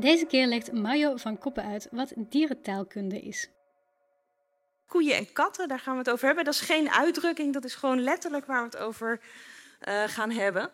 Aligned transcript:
Deze 0.00 0.26
keer 0.26 0.46
legt 0.46 0.72
Mario 0.72 1.16
van 1.16 1.38
Koppen 1.38 1.64
uit 1.64 1.88
wat 1.90 2.12
dierentaalkunde 2.16 3.20
is. 3.20 3.48
Koeien 4.86 5.16
en 5.16 5.32
katten, 5.32 5.68
daar 5.68 5.78
gaan 5.78 5.92
we 5.92 5.98
het 5.98 6.10
over 6.10 6.26
hebben. 6.26 6.44
Dat 6.44 6.54
is 6.54 6.60
geen 6.60 6.90
uitdrukking, 6.90 7.52
dat 7.52 7.64
is 7.64 7.74
gewoon 7.74 8.00
letterlijk 8.00 8.46
waar 8.46 8.58
we 8.58 8.64
het 8.64 8.76
over 8.76 9.20
uh, 9.88 10.02
gaan 10.06 10.30
hebben. 10.30 10.70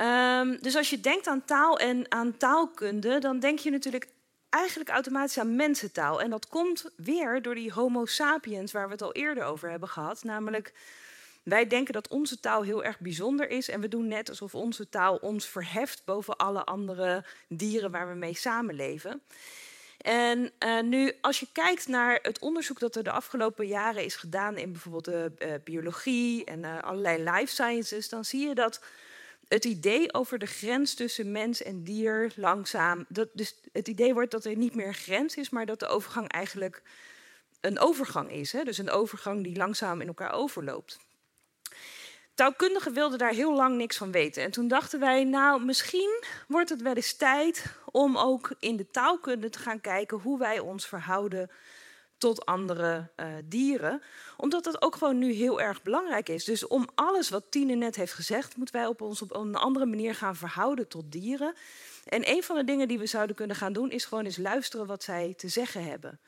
Um, 0.00 0.58
dus 0.60 0.76
als 0.76 0.90
je 0.90 1.00
denkt 1.00 1.26
aan 1.26 1.44
taal 1.44 1.78
en 1.78 2.12
aan 2.12 2.36
taalkunde, 2.36 3.18
dan 3.18 3.38
denk 3.38 3.58
je 3.58 3.70
natuurlijk 3.70 4.08
eigenlijk 4.48 4.90
automatisch 4.90 5.38
aan 5.38 5.56
mensentaal. 5.56 6.20
En 6.20 6.30
dat 6.30 6.48
komt 6.48 6.90
weer 6.96 7.42
door 7.42 7.54
die 7.54 7.72
Homo 7.72 8.06
sapiens, 8.06 8.72
waar 8.72 8.86
we 8.86 8.92
het 8.92 9.02
al 9.02 9.12
eerder 9.12 9.44
over 9.44 9.70
hebben 9.70 9.88
gehad. 9.88 10.24
Namelijk 10.24 10.72
wij 11.48 11.66
denken 11.66 11.92
dat 11.92 12.08
onze 12.08 12.40
taal 12.40 12.62
heel 12.62 12.84
erg 12.84 13.00
bijzonder 13.00 13.50
is 13.50 13.68
en 13.68 13.80
we 13.80 13.88
doen 13.88 14.08
net 14.08 14.28
alsof 14.28 14.54
onze 14.54 14.88
taal 14.88 15.16
ons 15.16 15.46
verheft 15.46 16.02
boven 16.04 16.36
alle 16.36 16.64
andere 16.64 17.24
dieren 17.48 17.90
waar 17.90 18.08
we 18.08 18.14
mee 18.14 18.36
samenleven. 18.36 19.22
En 19.98 20.50
uh, 20.58 20.80
nu, 20.80 21.12
als 21.20 21.40
je 21.40 21.46
kijkt 21.52 21.88
naar 21.88 22.18
het 22.22 22.38
onderzoek 22.38 22.78
dat 22.78 22.96
er 22.96 23.02
de 23.02 23.10
afgelopen 23.10 23.66
jaren 23.66 24.04
is 24.04 24.16
gedaan 24.16 24.56
in 24.56 24.72
bijvoorbeeld 24.72 25.04
de 25.04 25.32
uh, 25.38 25.52
biologie 25.64 26.44
en 26.44 26.58
uh, 26.58 26.82
allerlei 26.82 27.22
life 27.22 27.52
sciences, 27.52 28.08
dan 28.08 28.24
zie 28.24 28.48
je 28.48 28.54
dat 28.54 28.80
het 29.48 29.64
idee 29.64 30.14
over 30.14 30.38
de 30.38 30.46
grens 30.46 30.94
tussen 30.94 31.32
mens 31.32 31.62
en 31.62 31.84
dier 31.84 32.32
langzaam. 32.36 33.04
Dat, 33.08 33.28
dus 33.32 33.54
het 33.72 33.88
idee 33.88 34.14
wordt 34.14 34.30
dat 34.30 34.44
er 34.44 34.56
niet 34.56 34.74
meer 34.74 34.86
een 34.86 34.94
grens 34.94 35.36
is, 35.36 35.50
maar 35.50 35.66
dat 35.66 35.80
de 35.80 35.86
overgang 35.86 36.28
eigenlijk 36.28 36.82
een 37.60 37.78
overgang 37.78 38.30
is. 38.30 38.52
Hè? 38.52 38.64
Dus 38.64 38.78
een 38.78 38.90
overgang 38.90 39.44
die 39.44 39.56
langzaam 39.56 40.00
in 40.00 40.06
elkaar 40.06 40.32
overloopt. 40.32 40.98
Taalkundigen 42.38 42.92
wilden 42.92 43.18
daar 43.18 43.32
heel 43.32 43.54
lang 43.54 43.76
niks 43.76 43.96
van 43.96 44.12
weten. 44.12 44.42
En 44.42 44.50
toen 44.50 44.68
dachten 44.68 45.00
wij, 45.00 45.24
nou, 45.24 45.64
misschien 45.64 46.22
wordt 46.48 46.68
het 46.68 46.82
wel 46.82 46.94
eens 46.94 47.16
tijd 47.16 47.64
om 47.90 48.16
ook 48.16 48.50
in 48.58 48.76
de 48.76 48.90
taalkunde 48.90 49.50
te 49.50 49.58
gaan 49.58 49.80
kijken 49.80 50.18
hoe 50.18 50.38
wij 50.38 50.58
ons 50.58 50.86
verhouden 50.86 51.50
tot 52.18 52.46
andere 52.46 53.10
uh, 53.16 53.26
dieren. 53.44 54.02
Omdat 54.36 54.64
dat 54.64 54.82
ook 54.82 54.96
gewoon 54.96 55.18
nu 55.18 55.32
heel 55.32 55.60
erg 55.60 55.82
belangrijk 55.82 56.28
is. 56.28 56.44
Dus 56.44 56.66
om 56.66 56.88
alles 56.94 57.28
wat 57.28 57.50
Tine 57.50 57.74
net 57.74 57.96
heeft 57.96 58.12
gezegd, 58.12 58.56
moeten 58.56 58.74
wij 58.74 58.86
op 58.86 59.00
ons 59.00 59.22
op 59.22 59.34
een 59.34 59.54
andere 59.54 59.86
manier 59.86 60.14
gaan 60.14 60.36
verhouden 60.36 60.88
tot 60.88 61.12
dieren. 61.12 61.54
En 62.04 62.30
een 62.30 62.42
van 62.42 62.56
de 62.56 62.64
dingen 62.64 62.88
die 62.88 62.98
we 62.98 63.06
zouden 63.06 63.36
kunnen 63.36 63.56
gaan 63.56 63.72
doen, 63.72 63.90
is 63.90 64.04
gewoon 64.04 64.24
eens 64.24 64.36
luisteren 64.36 64.86
wat 64.86 65.02
zij 65.02 65.34
te 65.36 65.48
zeggen 65.48 65.84
hebben. 65.84 66.20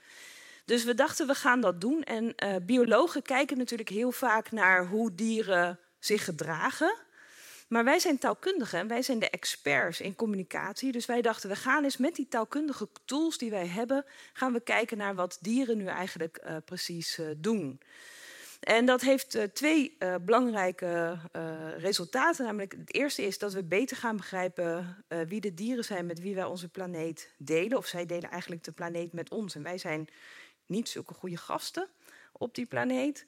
Dus 0.64 0.84
we 0.84 0.94
dachten, 0.94 1.26
we 1.26 1.34
gaan 1.34 1.60
dat 1.60 1.80
doen. 1.80 2.02
En 2.02 2.24
uh, 2.24 2.54
biologen 2.62 3.22
kijken 3.22 3.58
natuurlijk 3.58 3.88
heel 3.88 4.12
vaak 4.12 4.50
naar 4.50 4.86
hoe 4.86 5.14
dieren 5.14 5.78
zich 6.00 6.24
gedragen. 6.24 6.94
Maar 7.68 7.84
wij 7.84 7.98
zijn 7.98 8.18
taalkundigen 8.18 8.78
en 8.78 8.88
wij 8.88 9.02
zijn 9.02 9.18
de 9.18 9.30
experts 9.30 10.00
in 10.00 10.14
communicatie. 10.14 10.92
Dus 10.92 11.06
wij 11.06 11.22
dachten, 11.22 11.48
we 11.48 11.56
gaan 11.56 11.84
eens 11.84 11.96
met 11.96 12.14
die 12.14 12.28
taalkundige 12.28 12.88
tools 13.04 13.38
die 13.38 13.50
wij 13.50 13.66
hebben, 13.66 14.04
gaan 14.32 14.52
we 14.52 14.60
kijken 14.60 14.96
naar 14.96 15.14
wat 15.14 15.38
dieren 15.40 15.76
nu 15.76 15.86
eigenlijk 15.86 16.40
uh, 16.44 16.56
precies 16.64 17.18
uh, 17.18 17.26
doen. 17.36 17.80
En 18.60 18.86
dat 18.86 19.00
heeft 19.00 19.34
uh, 19.34 19.42
twee 19.42 19.96
belangrijke 20.20 21.18
resultaten. 21.76 22.44
Namelijk, 22.44 22.72
het 22.72 22.94
eerste 22.94 23.22
is 23.22 23.38
dat 23.38 23.52
we 23.52 23.62
beter 23.62 23.96
gaan 23.96 24.16
begrijpen 24.16 25.04
wie 25.28 25.40
de 25.40 25.54
dieren 25.54 25.84
zijn 25.84 26.06
met 26.06 26.20
wie 26.20 26.34
wij 26.34 26.44
onze 26.44 26.68
planeet 26.68 27.30
delen. 27.36 27.78
Of 27.78 27.86
zij 27.86 28.06
delen 28.06 28.30
eigenlijk 28.30 28.64
de 28.64 28.72
planeet 28.72 29.12
met 29.12 29.30
ons. 29.30 29.54
En 29.54 29.62
wij 29.62 29.78
zijn 29.78 30.08
niet 30.66 30.88
zulke 30.88 31.14
goede 31.14 31.36
gasten 31.36 31.88
op 32.32 32.54
die 32.54 32.66
planeet. 32.66 33.24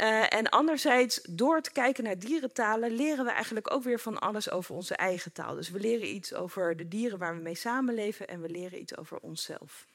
Uh, 0.00 0.32
en 0.32 0.48
anderzijds, 0.48 1.20
door 1.28 1.60
te 1.60 1.72
kijken 1.72 2.04
naar 2.04 2.18
dierentalen, 2.18 2.90
leren 2.90 3.24
we 3.24 3.30
eigenlijk 3.30 3.72
ook 3.72 3.82
weer 3.82 4.00
van 4.00 4.18
alles 4.18 4.50
over 4.50 4.74
onze 4.74 4.94
eigen 4.94 5.32
taal. 5.32 5.54
Dus 5.54 5.70
we 5.70 5.80
leren 5.80 6.14
iets 6.14 6.34
over 6.34 6.76
de 6.76 6.88
dieren 6.88 7.18
waar 7.18 7.36
we 7.36 7.42
mee 7.42 7.54
samenleven 7.54 8.28
en 8.28 8.40
we 8.40 8.48
leren 8.48 8.80
iets 8.80 8.96
over 8.96 9.18
onszelf. 9.18 9.86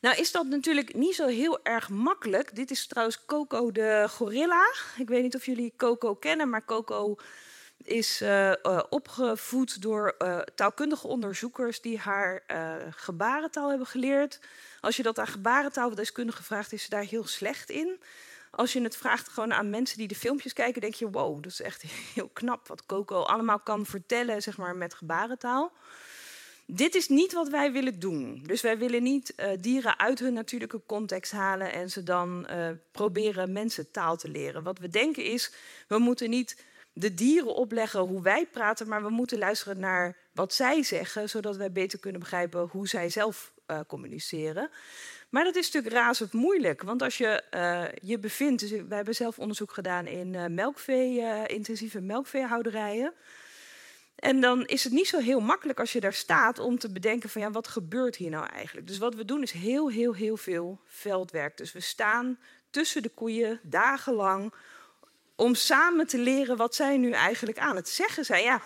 Nou 0.00 0.16
is 0.16 0.32
dat 0.32 0.46
natuurlijk 0.46 0.94
niet 0.94 1.14
zo 1.14 1.26
heel 1.26 1.64
erg 1.64 1.88
makkelijk. 1.88 2.54
Dit 2.54 2.70
is 2.70 2.86
trouwens 2.86 3.24
Coco 3.24 3.72
de 3.72 4.06
gorilla. 4.10 4.72
Ik 4.96 5.08
weet 5.08 5.22
niet 5.22 5.34
of 5.34 5.46
jullie 5.46 5.72
Coco 5.76 6.14
kennen, 6.14 6.48
maar 6.48 6.64
Coco 6.64 7.16
is 7.88 8.22
uh, 8.22 8.48
uh, 8.48 8.82
opgevoed 8.90 9.82
door 9.82 10.14
uh, 10.18 10.38
taalkundige 10.38 11.06
onderzoekers 11.06 11.80
die 11.80 11.98
haar 11.98 12.42
gebarentaal 12.90 13.68
hebben 13.68 13.86
geleerd. 13.86 14.40
Als 14.80 14.96
je 14.96 15.02
dat 15.02 15.18
aan 15.18 15.26
gebarentaaldeskundigen 15.26 16.44
vraagt, 16.44 16.72
is 16.72 16.82
ze 16.82 16.88
daar 16.88 17.04
heel 17.04 17.26
slecht 17.26 17.70
in. 17.70 18.00
Als 18.50 18.72
je 18.72 18.82
het 18.82 18.96
vraagt 18.96 19.28
gewoon 19.28 19.52
aan 19.52 19.70
mensen 19.70 19.98
die 19.98 20.08
de 20.08 20.14
filmpjes 20.14 20.52
kijken, 20.52 20.80
denk 20.80 20.94
je: 20.94 21.10
wow, 21.10 21.42
dat 21.42 21.52
is 21.52 21.60
echt 21.60 21.82
heel 22.14 22.30
knap 22.32 22.68
wat 22.68 22.86
Coco 22.86 23.22
allemaal 23.22 23.60
kan 23.60 23.86
vertellen, 23.86 24.42
zeg 24.42 24.56
maar, 24.56 24.76
met 24.76 24.94
gebarentaal. 24.94 25.72
Dit 26.66 26.94
is 26.94 27.08
niet 27.08 27.32
wat 27.32 27.48
wij 27.48 27.72
willen 27.72 27.98
doen. 27.98 28.42
Dus 28.46 28.60
wij 28.60 28.78
willen 28.78 29.02
niet 29.02 29.34
dieren 29.60 29.98
uit 29.98 30.18
hun 30.18 30.32
natuurlijke 30.32 30.80
context 30.86 31.32
halen 31.32 31.72
en 31.72 31.90
ze 31.90 32.02
dan 32.02 32.46
proberen 32.92 33.52
mensen 33.52 33.90
taal 33.90 34.16
te 34.16 34.28
leren. 34.28 34.62
Wat 34.62 34.78
we 34.78 34.88
denken 34.88 35.24
is, 35.24 35.52
we 35.88 35.98
moeten 35.98 36.30
niet 36.30 36.56
de 36.92 37.14
dieren 37.14 37.54
opleggen 37.54 38.00
hoe 38.00 38.22
wij 38.22 38.46
praten, 38.46 38.88
maar 38.88 39.02
we 39.02 39.10
moeten 39.10 39.38
luisteren 39.38 39.80
naar 39.80 40.16
wat 40.32 40.54
zij 40.54 40.82
zeggen, 40.82 41.28
zodat 41.28 41.56
wij 41.56 41.72
beter 41.72 41.98
kunnen 41.98 42.20
begrijpen 42.20 42.68
hoe 42.70 42.88
zij 42.88 43.08
zelf 43.08 43.52
uh, 43.66 43.80
communiceren. 43.86 44.70
Maar 45.28 45.44
dat 45.44 45.56
is 45.56 45.70
natuurlijk 45.70 45.94
razend 45.94 46.32
moeilijk, 46.32 46.82
want 46.82 47.02
als 47.02 47.18
je 47.18 47.42
uh, 47.54 47.84
je 48.10 48.18
bevindt, 48.18 48.60
dus 48.60 48.70
wij 48.70 48.96
hebben 48.96 49.14
zelf 49.14 49.38
onderzoek 49.38 49.72
gedaan 49.72 50.06
in 50.06 50.34
uh, 50.34 50.46
melkvee, 50.46 51.46
intensieve 51.46 52.00
melkveehouderijen. 52.00 53.14
En 54.14 54.40
dan 54.40 54.66
is 54.66 54.84
het 54.84 54.92
niet 54.92 55.08
zo 55.08 55.18
heel 55.18 55.40
makkelijk 55.40 55.80
als 55.80 55.92
je 55.92 56.00
daar 56.00 56.12
staat 56.12 56.58
om 56.58 56.78
te 56.78 56.92
bedenken 56.92 57.28
van 57.28 57.40
ja, 57.40 57.50
wat 57.50 57.68
gebeurt 57.68 58.16
hier 58.16 58.30
nou 58.30 58.46
eigenlijk? 58.46 58.86
Dus 58.86 58.98
wat 58.98 59.14
we 59.14 59.24
doen 59.24 59.42
is 59.42 59.52
heel, 59.52 59.90
heel, 59.90 60.14
heel 60.14 60.36
veel 60.36 60.80
veldwerk. 60.84 61.56
Dus 61.56 61.72
we 61.72 61.80
staan 61.80 62.38
tussen 62.70 63.02
de 63.02 63.08
koeien 63.08 63.60
dagenlang 63.62 64.54
om 65.36 65.54
samen 65.54 66.06
te 66.06 66.18
leren 66.18 66.56
wat 66.56 66.74
zij 66.74 66.96
nu 66.96 67.10
eigenlijk 67.10 67.58
aan 67.58 67.76
het 67.76 67.88
zeggen 67.88 68.24
zijn. 68.24 68.42
Ja, 68.42 68.62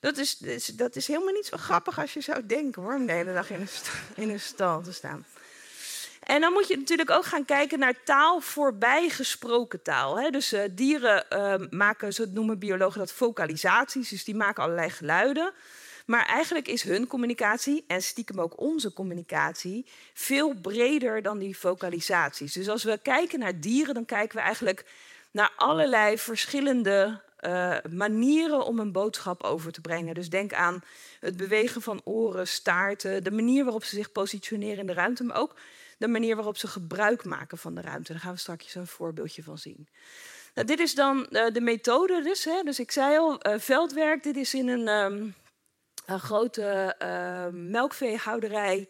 dat 0.00 0.16
is, 0.16 0.36
dat 0.66 0.96
is 0.96 1.06
helemaal 1.06 1.34
niet 1.34 1.46
zo 1.46 1.56
grappig 1.56 1.98
als 1.98 2.12
je 2.12 2.20
zou 2.20 2.46
denken 2.46 2.82
hoor, 2.82 2.94
om 2.94 3.06
de 3.06 3.12
hele 3.12 3.32
dag 3.32 3.50
in 3.50 3.60
een, 3.60 3.68
in 4.14 4.30
een 4.30 4.40
stal 4.40 4.82
te 4.82 4.92
staan. 4.92 5.26
En 6.22 6.40
dan 6.40 6.52
moet 6.52 6.68
je 6.68 6.76
natuurlijk 6.76 7.10
ook 7.10 7.24
gaan 7.24 7.44
kijken 7.44 7.78
naar 7.78 8.02
taal 8.04 8.40
voorbij 8.40 9.08
gesproken 9.08 9.82
taal. 9.82 10.20
Hè. 10.20 10.30
Dus 10.30 10.52
uh, 10.52 10.60
dieren 10.70 11.26
uh, 11.30 11.54
maken, 11.70 12.12
zo 12.12 12.24
noemen 12.28 12.58
biologen 12.58 12.98
dat 12.98 13.12
vocalisaties, 13.12 14.08
dus 14.08 14.24
die 14.24 14.34
maken 14.34 14.62
allerlei 14.62 14.90
geluiden. 14.90 15.52
Maar 16.06 16.26
eigenlijk 16.26 16.68
is 16.68 16.82
hun 16.82 17.06
communicatie, 17.06 17.84
en 17.86 18.02
stiekem 18.02 18.40
ook 18.40 18.60
onze 18.60 18.92
communicatie, 18.92 19.86
veel 20.14 20.54
breder 20.54 21.22
dan 21.22 21.38
die 21.38 21.58
vocalisaties. 21.58 22.52
Dus 22.52 22.68
als 22.68 22.84
we 22.84 22.98
kijken 23.02 23.38
naar 23.38 23.60
dieren, 23.60 23.94
dan 23.94 24.04
kijken 24.04 24.36
we 24.36 24.42
eigenlijk 24.42 24.84
naar 25.32 25.52
allerlei 25.56 26.18
verschillende 26.18 27.20
uh, 27.40 27.76
manieren 27.90 28.64
om 28.64 28.78
een 28.78 28.92
boodschap 28.92 29.42
over 29.42 29.72
te 29.72 29.80
brengen. 29.80 30.14
Dus 30.14 30.30
denk 30.30 30.52
aan 30.52 30.82
het 31.20 31.36
bewegen 31.36 31.82
van 31.82 32.00
oren, 32.04 32.48
staarten, 32.48 33.24
de 33.24 33.30
manier 33.30 33.64
waarop 33.64 33.84
ze 33.84 33.96
zich 33.96 34.12
positioneren 34.12 34.78
in 34.78 34.86
de 34.86 34.92
ruimte, 34.92 35.24
maar 35.24 35.36
ook 35.36 35.56
de 35.98 36.08
manier 36.08 36.36
waarop 36.36 36.56
ze 36.56 36.66
gebruik 36.66 37.24
maken 37.24 37.58
van 37.58 37.74
de 37.74 37.80
ruimte. 37.80 38.12
Daar 38.12 38.20
gaan 38.20 38.32
we 38.32 38.38
straks 38.38 38.74
een 38.74 38.86
voorbeeldje 38.86 39.42
van 39.42 39.58
zien. 39.58 39.88
Nou, 40.54 40.66
dit 40.66 40.80
is 40.80 40.94
dan 40.94 41.26
uh, 41.30 41.46
de 41.52 41.60
methode 41.60 42.22
dus. 42.22 42.44
Hè. 42.44 42.62
Dus 42.62 42.80
ik 42.80 42.90
zei 42.90 43.18
al, 43.18 43.46
uh, 43.46 43.58
veldwerk. 43.58 44.22
Dit 44.22 44.36
is 44.36 44.54
in 44.54 44.68
een, 44.68 44.88
um, 44.88 45.34
een 46.06 46.20
grote 46.20 46.96
melkveehouderij 47.52 48.88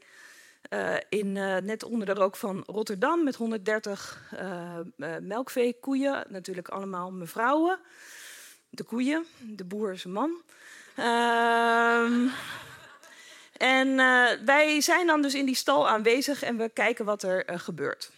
uh, 0.73 0.95
in, 1.09 1.37
uh, 1.37 1.57
net 1.57 1.85
onder 1.85 2.07
de 2.07 2.15
rook 2.15 2.37
van 2.37 2.63
Rotterdam 2.67 3.25
met 3.25 3.35
130 3.35 4.33
uh, 4.35 4.79
melkveekoeien. 5.21 6.25
Natuurlijk 6.29 6.69
allemaal 6.69 7.11
mevrouwen. 7.11 7.79
De 8.71 8.83
koeien, 8.83 9.27
de 9.39 9.65
boer 9.65 9.93
is 9.93 10.05
een 10.05 10.13
man. 10.13 10.43
Ehm, 10.97 12.27
en 13.57 13.97
wij 14.45 14.81
zijn 14.81 15.07
dan 15.07 15.23
dus 15.23 15.35
in 15.35 15.47
die 15.47 15.55
stal 15.55 15.89
aanwezig 15.89 16.43
en 16.43 16.57
we 16.57 16.69
kijken 16.69 17.05
wat 17.05 17.23
er 17.23 17.45
gebeurt. 17.59 18.11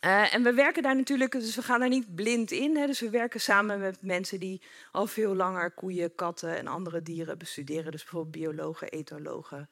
En 0.00 0.42
we 0.42 0.52
werken 0.52 0.82
daar 0.82 0.96
natuurlijk, 0.96 1.32
dus 1.32 1.56
we 1.56 1.62
gaan 1.62 1.80
daar 1.80 1.88
niet 1.88 2.14
blind 2.14 2.50
in. 2.50 2.76
Hè, 2.76 2.86
dus 2.86 3.00
we 3.00 3.10
werken 3.10 3.40
samen 3.40 3.80
met 3.80 4.02
mensen 4.02 4.40
die 4.40 4.62
al 4.92 5.06
veel 5.06 5.34
langer 5.34 5.70
koeien, 5.70 6.14
katten 6.14 6.56
en 6.56 6.66
andere 6.66 7.02
dieren 7.02 7.38
bestuderen. 7.38 7.92
Dus 7.92 8.02
bijvoorbeeld 8.02 8.44
biologen, 8.44 8.88
etologen. 8.88 9.68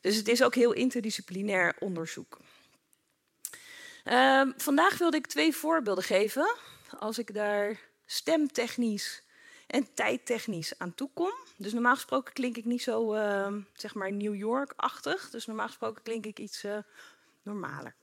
Dus 0.00 0.16
het 0.16 0.28
is 0.28 0.42
ook 0.42 0.54
heel 0.54 0.72
interdisciplinair 0.72 1.76
onderzoek. 1.78 2.38
Uh, 4.04 4.42
vandaag 4.56 4.98
wilde 4.98 5.16
ik 5.16 5.26
twee 5.26 5.56
voorbeelden 5.56 6.04
geven. 6.04 6.56
Als 6.98 7.18
ik 7.18 7.34
daar 7.34 7.80
stemtechnisch 8.06 9.22
en 9.66 9.94
tijdtechnisch 9.94 10.78
aan 10.78 10.94
toe 10.94 11.10
kom. 11.14 11.32
Dus 11.56 11.72
normaal 11.72 11.94
gesproken 11.94 12.32
klink 12.32 12.56
ik 12.56 12.64
niet 12.64 12.82
zo, 12.82 13.14
uh, 13.14 13.52
zeg 13.72 13.94
maar, 13.94 14.12
New 14.12 14.34
York-achtig. 14.34 15.30
Dus 15.30 15.46
normaal 15.46 15.66
gesproken 15.66 16.02
klink 16.02 16.26
ik 16.26 16.38
iets 16.38 16.64
uh, 16.64 16.78
normaler. 17.42 17.94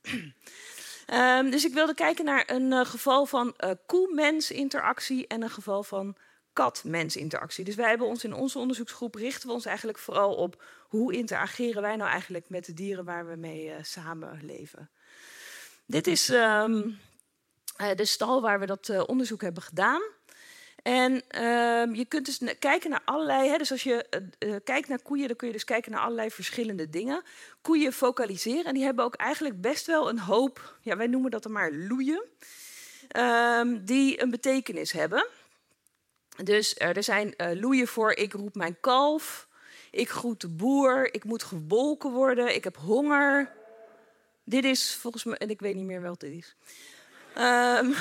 um, 1.13 1.49
dus 1.53 1.65
ik 1.65 1.73
wilde 1.73 1.95
kijken 1.95 2.25
naar 2.25 2.43
een 2.49 2.71
uh, 2.71 2.85
geval 2.85 3.25
van 3.25 3.53
uh, 3.59 3.71
koe-mens-interactie 3.85 5.27
en 5.27 5.41
een 5.41 5.49
geval 5.49 5.83
van 5.83 6.15
kat-mens-interactie. 6.53 7.63
Dus 7.63 7.75
wij 7.75 7.89
hebben 7.89 8.07
ons 8.07 8.23
in 8.23 8.33
onze 8.33 8.59
onderzoeksgroep 8.59 9.15
richten 9.15 9.47
we 9.47 9.53
ons 9.53 9.65
eigenlijk 9.65 9.97
vooral 9.97 10.35
op 10.35 10.63
hoe 10.79 11.13
interageren 11.13 11.81
wij 11.81 11.95
nou 11.95 12.09
eigenlijk 12.09 12.49
met 12.49 12.65
de 12.65 12.73
dieren 12.73 13.05
waar 13.05 13.27
we 13.27 13.35
mee 13.35 13.65
uh, 13.65 13.73
samenleven. 13.81 14.89
Dit 15.85 16.07
is 16.07 16.29
um, 16.29 16.99
de 17.95 18.05
stal 18.05 18.41
waar 18.41 18.59
we 18.59 18.65
dat 18.65 18.87
uh, 18.87 19.03
onderzoek 19.05 19.41
hebben 19.41 19.63
gedaan. 19.63 20.01
En 20.81 21.11
uh, 21.13 21.95
je 21.95 22.05
kunt 22.07 22.25
dus 22.25 22.57
kijken 22.59 22.89
naar 22.89 23.01
allerlei. 23.05 23.49
Hè, 23.49 23.57
dus 23.57 23.71
als 23.71 23.83
je 23.83 24.05
kijkt 24.63 24.87
naar 24.87 25.01
koeien, 25.01 25.27
dan 25.27 25.35
kun 25.35 25.47
je 25.47 25.53
dus 25.53 25.63
kijken 25.63 25.91
naar 25.91 26.01
allerlei 26.01 26.31
verschillende 26.31 26.89
dingen. 26.89 27.23
Koeien 27.61 27.93
focaliseren 27.93 28.65
en 28.65 28.73
die 28.73 28.83
hebben 28.83 29.05
ook 29.05 29.15
eigenlijk 29.15 29.61
best 29.61 29.85
wel 29.85 30.09
een 30.09 30.19
hoop. 30.19 30.77
Ja, 30.81 30.97
wij 30.97 31.07
noemen 31.07 31.31
dat 31.31 31.43
dan 31.43 31.51
maar 31.51 31.71
loeien. 31.73 32.23
Um, 33.17 33.85
die 33.85 34.21
een 34.21 34.29
betekenis 34.29 34.91
hebben. 34.91 35.27
Dus 36.43 36.75
er 36.77 37.03
zijn 37.03 37.35
loeien 37.53 37.87
voor: 37.87 38.11
ik 38.11 38.33
roep 38.33 38.55
mijn 38.55 38.79
kalf, 38.79 39.47
ik 39.91 40.09
groet 40.09 40.41
de 40.41 40.49
boer, 40.49 41.13
ik 41.13 41.23
moet 41.23 41.43
gewolken 41.43 42.11
worden, 42.11 42.55
ik 42.55 42.63
heb 42.63 42.77
honger. 42.77 43.51
Dit 44.43 44.63
is 44.63 44.95
volgens 44.95 45.23
mij, 45.23 45.37
en 45.37 45.49
ik 45.49 45.59
weet 45.59 45.75
niet 45.75 45.85
meer 45.85 46.01
wat 46.01 46.19
dit 46.19 46.33
is. 46.33 46.55
Um, 47.37 47.93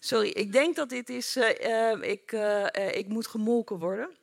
Sorry, 0.00 0.28
ik 0.28 0.52
denk 0.52 0.76
dat 0.76 0.88
dit 0.88 1.08
is, 1.08 1.36
uh, 1.36 2.02
ik, 2.02 2.32
ik 2.92 3.08
moet 3.08 3.26
gemolken 3.26 3.78
worden. 3.78 4.18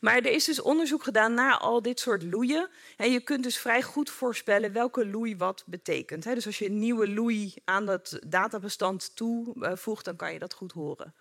Maar 0.00 0.16
er 0.16 0.26
is 0.26 0.44
dus 0.44 0.60
onderzoek 0.60 1.02
gedaan 1.02 1.34
naar 1.34 1.56
al 1.56 1.82
dit 1.82 2.00
soort 2.00 2.22
loeien. 2.22 2.68
En 2.96 3.12
je 3.12 3.20
kunt 3.20 3.42
dus 3.42 3.58
vrij 3.58 3.82
goed 3.82 4.10
voorspellen 4.10 4.72
welke 4.72 5.06
loei 5.06 5.36
wat 5.36 5.64
betekent. 5.66 6.22
Dus 6.22 6.46
als 6.46 6.58
je 6.58 6.66
een 6.66 6.78
nieuwe 6.78 7.08
loei 7.08 7.54
aan 7.64 7.86
dat 7.86 8.18
databestand 8.26 9.16
toevoegt, 9.16 10.04
dan 10.04 10.16
kan 10.16 10.32
je 10.32 10.38
dat 10.38 10.54
goed 10.54 10.72
horen. 10.72 11.14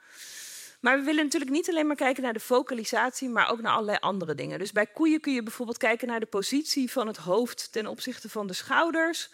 Maar 0.79 0.97
we 0.97 1.03
willen 1.03 1.23
natuurlijk 1.23 1.51
niet 1.51 1.69
alleen 1.69 1.87
maar 1.87 1.95
kijken 1.95 2.23
naar 2.23 2.33
de 2.33 2.39
focalisatie, 2.39 3.29
maar 3.29 3.51
ook 3.51 3.61
naar 3.61 3.73
allerlei 3.73 3.97
andere 3.99 4.35
dingen. 4.35 4.59
Dus 4.59 4.71
bij 4.71 4.85
koeien 4.85 5.19
kun 5.19 5.33
je 5.33 5.43
bijvoorbeeld 5.43 5.77
kijken 5.77 6.07
naar 6.07 6.19
de 6.19 6.25
positie 6.25 6.91
van 6.91 7.07
het 7.07 7.17
hoofd 7.17 7.71
ten 7.71 7.87
opzichte 7.87 8.29
van 8.29 8.47
de 8.47 8.53
schouders. 8.53 9.29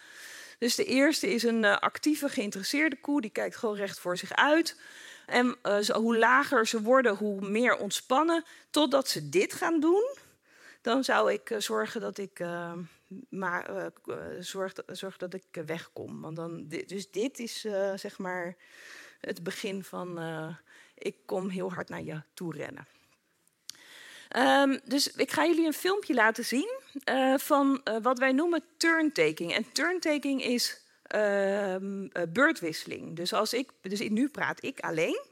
Dus 0.60 0.76
de 0.76 0.86
eerste 0.86 1.34
is 1.34 1.44
een 1.44 1.64
uh, 1.64 1.78
actieve, 1.78 2.30
geïnteresseerde 2.30 3.00
koe. 3.00 3.22
Die 3.22 3.30
kijkt 3.30 3.56
gewoon 3.56 3.76
recht 3.76 4.00
voor 4.00 4.18
zich 4.18 4.36
uit. 4.36 4.80
En 5.26 5.56
uh, 5.64 5.78
zo, 5.78 6.02
hoe 6.02 6.18
lager 6.18 6.68
ze 6.68 6.82
worden, 6.82 7.16
hoe 7.16 7.50
meer 7.50 7.78
ontspannen. 7.78 8.44
Totdat 8.70 9.08
ze 9.08 9.30
dit 9.30 9.54
gaan 9.54 9.80
doen. 9.80 10.16
Dan 10.82 11.04
zou 11.04 11.34
ik 11.34 11.50
uh, 11.50 11.60
zorgen 11.60 12.02
dat 12.02 12.18
ik, 12.18 12.44
maar, 13.30 13.92
zorg, 14.40 14.74
zorg, 14.88 15.18
dat 15.18 15.34
ik 15.34 15.64
wegkom. 15.66 16.22
Want 16.22 16.36
dan, 16.36 16.68
dus 16.68 17.12
dit 17.12 17.40
is 17.40 17.62
zeg 17.96 18.18
maar 18.18 18.56
het 19.20 19.44
begin 19.44 19.84
van 19.84 20.20
ik 20.96 21.16
kom 21.26 21.50
heel 21.50 21.74
hard 21.74 21.90
naar 21.90 22.04
je 22.04 22.22
toe 22.34 22.54
rennen. 22.54 22.88
Um, 24.38 24.80
dus 24.84 25.12
ik 25.12 25.32
ga 25.32 25.46
jullie 25.46 25.66
een 25.66 25.74
filmpje 25.74 26.14
laten 26.14 26.46
zien 26.46 26.80
van 27.38 27.82
wat 28.02 28.20
wij 28.20 28.32
noemen 28.32 28.64
turntaking. 28.78 29.54
En 29.54 29.72
turntaking 29.72 30.44
is 30.44 30.85
beurtwisseling. 32.30 33.16
Dus, 33.16 33.34
als 33.34 33.54
ik, 33.54 33.70
dus 33.82 34.10
nu 34.10 34.30
praat 34.30 34.64
ik 34.64 34.80
alleen. 34.80 35.24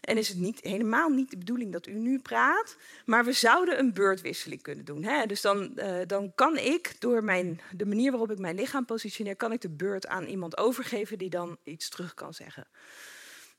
En 0.00 0.16
is 0.16 0.28
het 0.28 0.38
niet, 0.38 0.60
helemaal 0.60 1.08
niet 1.08 1.30
de 1.30 1.38
bedoeling 1.38 1.72
dat 1.72 1.86
u 1.86 1.92
nu 1.92 2.18
praat, 2.18 2.76
maar 3.04 3.24
we 3.24 3.32
zouden 3.32 3.78
een 3.78 3.92
beurtwisseling 3.92 4.62
kunnen 4.62 4.84
doen. 4.84 5.04
Hè? 5.04 5.26
Dus 5.26 5.40
dan, 5.40 5.72
uh, 5.76 5.96
dan 6.06 6.34
kan 6.34 6.56
ik, 6.56 6.94
door 6.98 7.24
mijn, 7.24 7.60
de 7.76 7.86
manier 7.86 8.10
waarop 8.10 8.30
ik 8.30 8.38
mijn 8.38 8.54
lichaam 8.54 8.84
positioneer, 8.84 9.36
kan 9.36 9.52
ik 9.52 9.60
de 9.60 9.70
beurt 9.70 10.06
aan 10.06 10.24
iemand 10.24 10.56
overgeven 10.56 11.18
die 11.18 11.30
dan 11.30 11.58
iets 11.64 11.88
terug 11.88 12.14
kan 12.14 12.34
zeggen. 12.34 12.66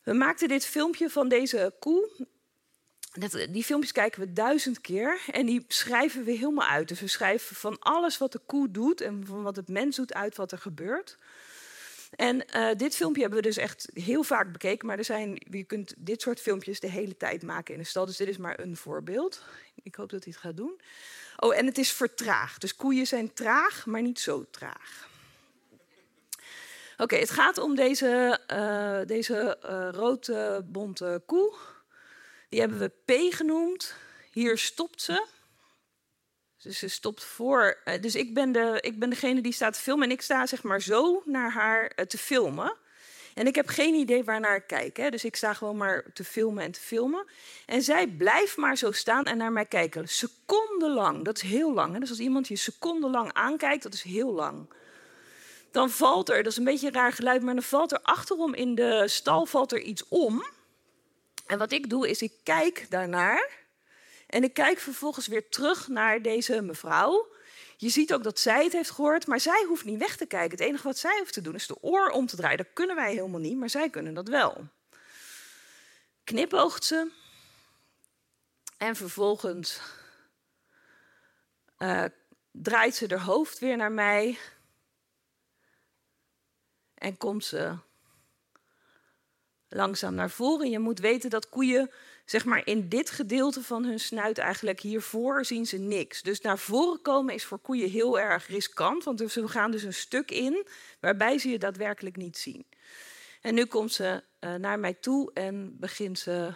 We 0.03 0.13
maakten 0.13 0.47
dit 0.47 0.65
filmpje 0.65 1.09
van 1.09 1.27
deze 1.27 1.73
koe 1.79 2.27
dat, 3.13 3.47
die 3.49 3.63
filmpjes 3.63 3.91
kijken 3.91 4.21
we 4.21 4.33
duizend 4.33 4.81
keer 4.81 5.21
en 5.31 5.45
die 5.45 5.65
schrijven 5.67 6.23
we 6.23 6.31
helemaal 6.31 6.67
uit. 6.67 6.87
Dus 6.87 6.99
we 6.99 7.07
schrijven 7.07 7.55
van 7.55 7.79
alles 7.79 8.17
wat 8.17 8.31
de 8.31 8.41
koe 8.45 8.71
doet 8.71 9.01
en 9.01 9.25
van 9.25 9.43
wat 9.43 9.55
het 9.55 9.67
mens 9.67 9.95
doet 9.95 10.13
uit 10.13 10.35
wat 10.35 10.51
er 10.51 10.57
gebeurt. 10.57 11.17
En 12.19 12.43
uh, 12.55 12.69
dit 12.77 12.95
filmpje 12.95 13.21
hebben 13.21 13.39
we 13.39 13.47
dus 13.47 13.57
echt 13.57 13.89
heel 13.93 14.23
vaak 14.23 14.51
bekeken, 14.51 14.87
maar 14.87 14.97
er 14.97 15.03
zijn, 15.03 15.41
je 15.49 15.63
kunt 15.63 15.93
dit 15.97 16.21
soort 16.21 16.39
filmpjes 16.39 16.79
de 16.79 16.89
hele 16.89 17.17
tijd 17.17 17.43
maken 17.43 17.73
in 17.73 17.79
de 17.79 17.85
stal. 17.85 18.05
Dus 18.05 18.17
dit 18.17 18.27
is 18.27 18.37
maar 18.37 18.59
een 18.59 18.77
voorbeeld. 18.77 19.43
Ik 19.83 19.95
hoop 19.95 20.09
dat 20.09 20.23
hij 20.23 20.33
het 20.33 20.41
gaat 20.41 20.57
doen. 20.57 20.81
Oh, 21.37 21.57
en 21.57 21.65
het 21.65 21.77
is 21.77 21.91
vertraagd. 21.91 22.61
Dus 22.61 22.75
koeien 22.75 23.07
zijn 23.07 23.33
traag, 23.33 23.85
maar 23.85 24.01
niet 24.01 24.19
zo 24.19 24.45
traag. 24.51 25.07
Oké, 26.97 27.15
het 27.15 27.29
gaat 27.31 27.57
om 27.57 27.75
deze, 27.75 28.39
uh, 28.51 28.99
deze 29.05 29.57
uh, 29.65 29.89
rood 29.91 30.31
bonte 30.65 31.21
koe. 31.25 31.53
Die 32.49 32.59
hebben 32.59 32.79
we 32.79 32.91
P 33.05 33.33
genoemd. 33.33 33.95
Hier 34.31 34.57
stopt 34.57 35.01
ze. 35.01 35.25
Dus 36.61 36.79
ze 36.79 36.87
stopt 36.87 37.23
voor. 37.23 37.77
Uh, 37.85 38.01
dus 38.01 38.15
ik 38.15 38.33
ben, 38.33 38.51
de, 38.51 38.77
ik 38.81 38.99
ben 38.99 39.09
degene 39.09 39.41
die 39.41 39.53
staat 39.53 39.73
te 39.73 39.79
filmen. 39.79 40.05
En 40.05 40.11
ik 40.11 40.21
sta 40.21 40.45
zeg 40.45 40.63
maar 40.63 40.81
zo 40.81 41.21
naar 41.25 41.51
haar 41.51 41.91
uh, 41.95 42.05
te 42.05 42.17
filmen. 42.17 42.77
En 43.33 43.47
ik 43.47 43.55
heb 43.55 43.67
geen 43.67 43.93
idee 43.93 44.23
waar 44.23 44.39
naar 44.39 44.55
ik 44.55 44.67
kijk. 44.67 44.97
Hè. 44.97 45.09
Dus 45.09 45.25
ik 45.25 45.35
sta 45.35 45.53
gewoon 45.53 45.77
maar 45.77 46.05
te 46.13 46.23
filmen 46.23 46.63
en 46.63 46.71
te 46.71 46.79
filmen. 46.79 47.25
En 47.65 47.81
zij 47.81 48.07
blijft 48.07 48.57
maar 48.57 48.77
zo 48.77 48.91
staan 48.91 49.23
en 49.23 49.37
naar 49.37 49.51
mij 49.51 49.65
kijken. 49.65 50.07
Secondenlang. 50.07 51.25
Dat 51.25 51.35
is 51.35 51.49
heel 51.49 51.73
lang. 51.73 51.93
Hè. 51.93 51.99
Dus 51.99 52.09
als 52.09 52.19
iemand 52.19 52.47
je 52.47 52.55
secondenlang 52.55 53.33
aankijkt, 53.33 53.83
dat 53.83 53.93
is 53.93 54.01
heel 54.01 54.33
lang. 54.33 54.73
Dan 55.71 55.89
valt 55.89 56.29
er, 56.29 56.43
dat 56.43 56.51
is 56.51 56.57
een 56.57 56.63
beetje 56.63 56.87
een 56.87 56.93
raar 56.93 57.13
geluid, 57.13 57.41
maar 57.41 57.53
dan 57.53 57.63
valt 57.63 57.91
er 57.91 58.01
achterom 58.01 58.53
in 58.53 58.75
de 58.75 59.07
stal 59.07 59.45
valt 59.45 59.71
er 59.71 59.81
iets 59.81 60.07
om. 60.07 60.43
En 61.47 61.57
wat 61.57 61.71
ik 61.71 61.89
doe 61.89 62.09
is 62.09 62.21
ik 62.21 62.33
kijk 62.43 62.85
daarnaar 62.89 63.58
en 64.29 64.43
ik 64.43 64.53
kijk 64.53 64.79
vervolgens 64.79 65.27
weer 65.27 65.49
terug 65.49 65.87
naar 65.87 66.21
deze 66.21 66.61
mevrouw. 66.61 67.27
Je 67.77 67.89
ziet 67.89 68.13
ook 68.13 68.23
dat 68.23 68.39
zij 68.39 68.63
het 68.63 68.73
heeft 68.73 68.89
gehoord, 68.89 69.27
maar 69.27 69.39
zij 69.39 69.65
hoeft 69.67 69.85
niet 69.85 69.99
weg 69.99 70.15
te 70.15 70.25
kijken. 70.25 70.57
Het 70.57 70.67
enige 70.67 70.83
wat 70.83 70.97
zij 70.97 71.17
hoeft 71.17 71.33
te 71.33 71.41
doen 71.41 71.55
is 71.55 71.67
de 71.67 71.81
oor 71.81 72.09
om 72.09 72.25
te 72.25 72.35
draaien. 72.35 72.57
Dat 72.57 72.73
kunnen 72.73 72.95
wij 72.95 73.13
helemaal 73.13 73.39
niet, 73.39 73.57
maar 73.57 73.69
zij 73.69 73.89
kunnen 73.89 74.13
dat 74.13 74.27
wel. 74.27 74.67
Knipoogt 76.23 76.83
ze 76.83 77.11
en 78.77 78.95
vervolgens 78.95 79.79
uh, 81.77 82.05
draait 82.51 82.95
ze 82.95 83.05
haar 83.07 83.21
hoofd 83.21 83.59
weer 83.59 83.77
naar 83.77 83.91
mij 83.91 84.37
en 86.93 87.17
komt 87.17 87.45
ze 87.45 87.77
langzaam 89.69 90.13
naar 90.13 90.29
voren. 90.29 90.69
Je 90.69 90.79
moet 90.79 90.99
weten 90.99 91.29
dat 91.29 91.49
koeien, 91.49 91.91
zeg 92.25 92.45
maar 92.45 92.61
in 92.65 92.89
dit 92.89 93.09
gedeelte 93.09 93.63
van 93.63 93.83
hun 93.83 93.99
snuit 93.99 94.37
eigenlijk 94.37 94.79
hiervoor 94.79 95.45
zien 95.45 95.65
ze 95.65 95.77
niks. 95.77 96.21
Dus 96.21 96.41
naar 96.41 96.57
voren 96.57 97.01
komen 97.01 97.33
is 97.33 97.45
voor 97.45 97.59
koeien 97.59 97.89
heel 97.89 98.19
erg 98.19 98.47
riskant, 98.47 99.03
want 99.03 99.31
ze 99.31 99.47
gaan 99.47 99.71
dus 99.71 99.83
een 99.83 99.93
stuk 99.93 100.31
in 100.31 100.67
waarbij 100.99 101.37
ze 101.37 101.49
je 101.49 101.59
daadwerkelijk 101.59 102.15
niet 102.15 102.37
zien. 102.37 102.65
En 103.41 103.53
nu 103.53 103.65
komt 103.65 103.93
ze 103.93 104.23
uh, 104.39 104.55
naar 104.55 104.79
mij 104.79 104.93
toe 104.93 105.31
en 105.33 105.79
begint 105.79 106.19
ze 106.19 106.53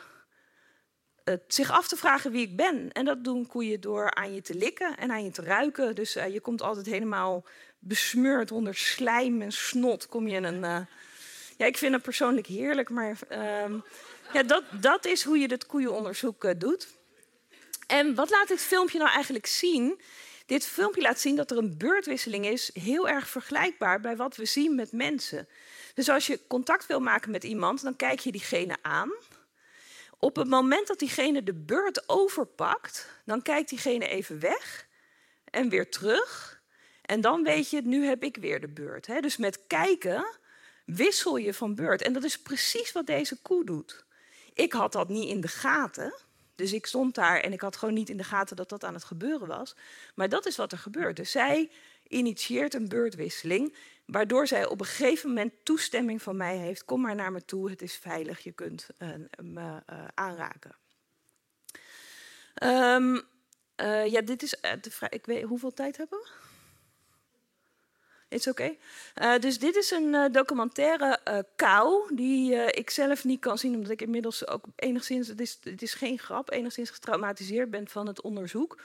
uh, 1.26 1.36
zich 1.48 1.72
af 1.72 1.88
te 1.88 1.96
vragen 1.96 2.32
wie 2.32 2.48
ik 2.48 2.56
ben. 2.56 2.92
En 2.92 3.06
dat 3.06 3.24
doen 3.24 3.48
koeien 3.48 3.82
door 3.82 4.14
aan 4.14 4.34
je 4.34 4.42
te 4.42 4.56
likken 4.56 4.98
en 4.98 5.12
aan 5.12 5.24
je 5.24 5.32
te 5.32 5.42
ruiken. 5.42 5.96
Dus 5.96 6.16
uh, 6.16 6.28
je 6.28 6.40
komt 6.40 6.62
altijd 6.62 6.86
helemaal 6.86 7.46
besmeurd 7.80 8.52
onder 8.52 8.76
slijm 8.76 9.42
en 9.42 9.52
snot. 9.52 10.08
Kom 10.08 10.28
je 10.28 10.36
in 10.36 10.44
een 10.44 10.88
ja, 11.58 11.66
ik 11.66 11.78
vind 11.78 11.94
het 11.94 12.02
persoonlijk 12.02 12.48
heerlijk, 12.48 12.90
maar 12.90 13.18
um, 13.64 13.84
ja, 14.34 14.44
dat, 14.44 14.64
dat 14.72 15.06
is 15.06 15.24
hoe 15.24 15.38
je 15.38 15.48
dit 15.48 15.66
koeienonderzoek 15.66 16.44
uh, 16.44 16.52
doet. 16.58 16.88
En 17.88 18.16
wat 18.16 18.30
laat 18.30 18.48
dit 18.48 18.62
filmpje 18.62 18.98
nou 18.98 19.12
eigenlijk 19.12 19.46
zien? 19.46 20.02
Dit 20.46 20.66
filmpje 20.66 21.02
laat 21.02 21.20
zien 21.20 21.36
dat 21.36 21.52
er 21.52 21.58
een 21.58 21.78
beurtwisseling 21.78 22.46
is, 22.46 22.70
heel 22.74 23.10
erg 23.10 23.28
vergelijkbaar 23.28 24.00
bij 24.00 24.16
wat 24.16 24.36
we 24.36 24.46
zien 24.46 24.76
met 24.76 24.92
mensen. 24.92 25.48
Dus 25.94 26.10
als 26.10 26.28
je 26.28 26.48
contact 26.48 26.86
wil 26.86 27.00
maken 27.00 27.32
met 27.32 27.44
iemand, 27.44 27.82
dan 27.82 27.96
kijk 27.96 28.20
je 28.20 28.32
diegene 28.32 28.78
aan. 28.82 29.12
Op 30.20 30.36
het 30.36 30.48
moment 30.48 30.88
dat 30.88 31.00
diegene 31.00 31.44
de 31.44 31.54
beurt 31.54 32.10
overpakt, 32.10 33.10
dan 33.26 33.42
kijkt 33.42 33.70
diegene 33.70 34.08
even 34.08 34.40
weg 34.40 34.88
en 35.46 35.70
weer 35.70 35.90
terug. 35.90 36.62
En 37.02 37.22
dan 37.22 37.44
weet 37.44 37.70
je, 37.70 37.82
nu 37.82 38.06
heb 38.06 38.24
ik 38.24 38.38
weer 38.38 38.62
de 38.62 38.68
beurt. 38.68 39.06
Dus 39.22 39.38
met 39.38 39.68
kijken 39.68 40.26
wissel 40.86 41.38
je 41.38 41.54
van 41.54 41.76
beurt. 41.76 42.02
En 42.02 42.14
dat 42.14 42.24
is 42.24 42.40
precies 42.40 42.92
wat 42.92 43.06
deze 43.06 43.42
koe 43.42 43.66
doet. 43.66 44.06
Ik 44.54 44.74
had 44.74 44.92
dat 44.92 45.10
niet 45.10 45.30
in 45.30 45.42
de 45.42 45.48
gaten. 45.48 46.14
Dus 46.56 46.74
ik 46.74 46.86
stond 46.86 47.16
daar 47.16 47.40
en 47.40 47.54
ik 47.54 47.62
had 47.62 47.76
gewoon 47.76 47.94
niet 47.94 48.10
in 48.10 48.18
de 48.18 48.24
gaten 48.24 48.56
dat 48.56 48.70
dat 48.70 48.84
aan 48.84 48.94
het 48.94 49.04
gebeuren 49.04 49.48
was. 49.48 49.76
Maar 50.16 50.30
dat 50.30 50.46
is 50.46 50.56
wat 50.56 50.72
er 50.72 50.78
gebeurt. 50.78 51.16
Dus 51.16 51.32
zij 51.32 51.72
initieert 52.08 52.74
een 52.74 52.88
beurtwisseling, 52.88 53.76
waardoor 54.06 54.48
zij 54.48 54.68
op 54.68 54.80
een 54.80 54.86
gegeven 54.86 55.30
moment 55.30 55.54
toestemming 55.64 56.22
van 56.22 56.38
mij 56.38 56.58
heeft. 56.58 56.86
Kom 56.86 57.02
maar 57.02 57.16
naar 57.16 57.32
me 57.32 57.46
toe, 57.46 57.70
het 57.70 57.82
is 57.82 57.96
veilig, 57.96 58.40
je 58.40 58.52
kunt 58.52 58.88
uh, 59.00 59.10
me 59.42 59.62
uh, 59.62 60.06
aanraken. 60.14 60.76
Um, 62.64 63.22
uh, 63.82 64.06
ja, 64.08 64.22
dit 64.22 64.44
is. 64.44 64.56
Ik 65.10 65.26
weet, 65.26 65.44
hoeveel 65.44 65.74
tijd 65.74 65.98
hebben 65.98 66.20
we? 66.20 66.43
Is 68.34 68.48
oké. 68.48 68.78
Okay. 69.16 69.36
Uh, 69.36 69.42
dus 69.42 69.60
dit 69.60 69.76
is 69.76 69.92
een 69.92 70.14
uh, 70.14 70.26
documentaire 70.32 71.20
uh, 71.28 71.38
kou 71.56 72.16
die 72.16 72.54
ik 72.54 72.90
zelf 72.90 73.24
niet 73.24 73.40
kan 73.40 73.58
zien, 73.58 73.76
omdat 73.76 73.92
ik 73.92 74.02
inmiddels 74.02 74.48
ook 74.48 74.66
enigszins, 74.76 75.28
het 75.28 75.40
is, 75.42 75.60
het 75.64 75.82
is 75.82 75.94
geen 75.94 76.20
grap, 76.20 76.52
enigszins 76.52 76.90
getraumatiseerd 76.90 77.70
ben 77.70 77.88
van 77.88 78.08
het 78.08 78.22
onderzoek. 78.22 78.82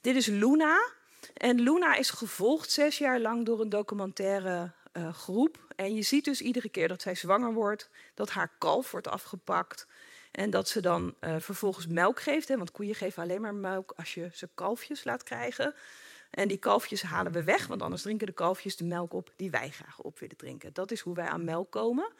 Dit 0.00 0.16
is 0.16 0.26
Luna. 0.26 0.90
En 1.34 1.60
Luna 1.60 1.94
is 1.94 2.10
gevolgd 2.10 2.70
zes 2.70 2.98
jaar 2.98 3.20
lang 3.20 3.46
door 3.46 3.60
een 3.60 3.68
documentaire 3.68 4.72
groep. 5.12 5.58
En 5.76 5.94
je 5.94 6.02
ziet 6.02 6.24
dus 6.24 6.40
iedere 6.40 6.68
keer 6.68 6.88
dat 6.88 7.02
zij 7.02 7.14
zwanger 7.14 7.52
wordt, 7.52 7.90
dat 8.14 8.30
haar 8.30 8.52
kalf 8.58 8.90
wordt 8.90 9.08
afgepakt. 9.08 9.86
En 10.30 10.50
dat 10.50 10.68
ze 10.68 10.80
dan 10.80 11.14
vervolgens 11.20 11.86
melk 11.86 12.20
geeft. 12.20 12.48
Hè, 12.48 12.56
want 12.56 12.70
koeien 12.70 12.94
geven 12.94 13.22
alleen 13.22 13.40
maar 13.40 13.54
melk 13.54 13.92
als 13.96 14.14
je 14.14 14.30
ze 14.32 14.48
kalfjes 14.54 15.04
laat 15.04 15.22
krijgen. 15.22 15.74
En 16.30 16.48
die 16.48 16.58
kalfjes 16.58 17.02
halen 17.02 17.32
we 17.32 17.44
weg, 17.44 17.66
want 17.66 17.82
anders 17.82 18.02
drinken 18.02 18.26
de 18.26 18.32
kalfjes 18.32 18.76
de 18.76 18.84
melk 18.84 19.12
op 19.12 19.32
die 19.36 19.50
wij 19.50 19.70
graag 19.70 19.98
op 19.98 20.18
willen 20.18 20.36
drinken. 20.36 20.72
Dat 20.72 20.90
is 20.90 21.00
hoe 21.00 21.14
wij 21.14 21.28
aan 21.28 21.44
melk 21.44 21.70
komen. 21.70 22.12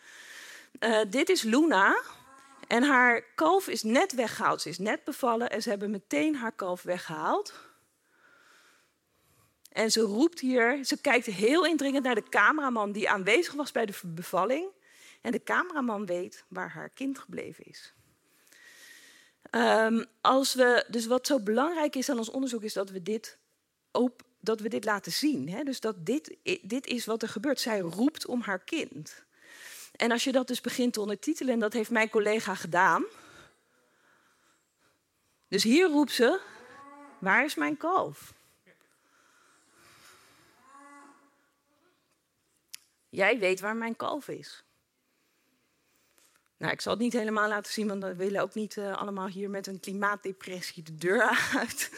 Uh, 0.80 1.00
dit 1.08 1.28
is 1.28 1.42
Luna. 1.42 2.02
En 2.66 2.82
haar 2.82 3.22
kalf 3.34 3.68
is 3.68 3.82
net 3.82 4.14
weggehaald. 4.14 4.62
Ze 4.62 4.68
is 4.68 4.78
net 4.78 5.04
bevallen 5.04 5.50
en 5.50 5.62
ze 5.62 5.68
hebben 5.68 5.90
meteen 5.90 6.36
haar 6.36 6.52
kalf 6.52 6.82
weggehaald. 6.82 7.52
En 9.72 9.90
ze 9.90 10.00
roept 10.00 10.40
hier, 10.40 10.84
ze 10.84 11.00
kijkt 11.00 11.26
heel 11.26 11.66
indringend 11.66 12.04
naar 12.04 12.14
de 12.14 12.28
cameraman 12.28 12.92
die 12.92 13.10
aanwezig 13.10 13.54
was 13.54 13.72
bij 13.72 13.86
de 13.86 13.94
bevalling. 14.04 14.68
En 15.20 15.32
de 15.32 15.42
cameraman 15.42 16.06
weet 16.06 16.44
waar 16.48 16.70
haar 16.70 16.90
kind 16.90 17.18
gebleven 17.18 17.64
is. 17.64 17.94
Um, 19.50 20.04
als 20.20 20.54
we, 20.54 20.84
dus 20.88 21.06
wat 21.06 21.26
zo 21.26 21.40
belangrijk 21.40 21.96
is 21.96 22.08
aan 22.08 22.18
ons 22.18 22.30
onderzoek 22.30 22.62
is 22.62 22.72
dat 22.72 22.90
we 22.90 23.02
dit 23.02 23.38
op, 23.92 24.22
dat 24.40 24.60
we 24.60 24.68
dit 24.68 24.84
laten 24.84 25.12
zien. 25.12 25.48
Hè? 25.48 25.62
Dus 25.62 25.80
dat 25.80 26.06
dit, 26.06 26.36
dit 26.62 26.86
is 26.86 27.04
wat 27.04 27.22
er 27.22 27.28
gebeurt. 27.28 27.60
Zij 27.60 27.80
roept 27.80 28.26
om 28.26 28.40
haar 28.40 28.64
kind. 28.64 29.24
En 29.96 30.10
als 30.10 30.24
je 30.24 30.32
dat 30.32 30.46
dus 30.46 30.60
begint 30.60 30.92
te 30.92 31.00
ondertitelen, 31.00 31.52
en 31.52 31.60
dat 31.60 31.72
heeft 31.72 31.90
mijn 31.90 32.10
collega 32.10 32.54
gedaan. 32.54 33.04
Dus 35.48 35.62
hier 35.62 35.88
roept 35.88 36.12
ze: 36.12 36.40
Waar 37.18 37.44
is 37.44 37.54
mijn 37.54 37.76
kalf? 37.76 38.32
Jij 43.08 43.38
weet 43.38 43.60
waar 43.60 43.76
mijn 43.76 43.96
kalf 43.96 44.28
is. 44.28 44.64
Nou, 46.56 46.72
ik 46.72 46.80
zal 46.80 46.92
het 46.92 47.02
niet 47.02 47.12
helemaal 47.12 47.48
laten 47.48 47.72
zien, 47.72 47.88
want 47.88 48.02
we 48.02 48.14
willen 48.14 48.42
ook 48.42 48.54
niet 48.54 48.76
uh, 48.76 48.96
allemaal 48.96 49.26
hier 49.26 49.50
met 49.50 49.66
een 49.66 49.80
klimaatdepressie 49.80 50.82
de 50.82 50.94
deur 50.94 51.50
uit. 51.58 51.90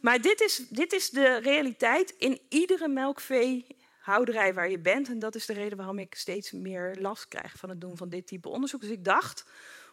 Maar 0.00 0.20
dit 0.20 0.40
is, 0.40 0.56
dit 0.68 0.92
is 0.92 1.10
de 1.10 1.36
realiteit 1.36 2.14
in 2.18 2.40
iedere 2.48 2.88
melkveehouderij 2.88 4.54
waar 4.54 4.70
je 4.70 4.78
bent. 4.78 5.08
En 5.08 5.18
dat 5.18 5.34
is 5.34 5.46
de 5.46 5.52
reden 5.52 5.78
waarom 5.78 5.98
ik 5.98 6.14
steeds 6.14 6.52
meer 6.52 6.96
last 7.00 7.28
krijg 7.28 7.52
van 7.56 7.68
het 7.68 7.80
doen 7.80 7.96
van 7.96 8.08
dit 8.08 8.26
type 8.26 8.48
onderzoek. 8.48 8.80
Dus 8.80 8.90
ik 8.90 9.04
dacht, 9.04 9.44